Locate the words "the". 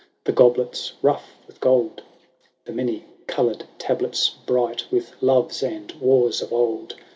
0.23-0.31, 2.65-2.71